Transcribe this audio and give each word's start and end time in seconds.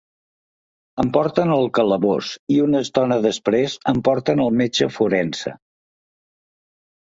Em 1.03 1.11
porten 1.17 1.53
al 1.55 1.69
calabós 1.79 2.31
i 2.57 2.57
una 2.69 2.83
estona 2.87 3.19
després 3.27 3.77
em 3.95 4.03
porten 4.11 4.45
al 4.49 4.53
metge 4.65 4.91
forense. 4.99 5.57